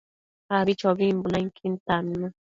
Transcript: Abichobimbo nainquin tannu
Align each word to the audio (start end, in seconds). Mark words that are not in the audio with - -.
Abichobimbo 0.57 1.25
nainquin 1.29 1.73
tannu 1.85 2.27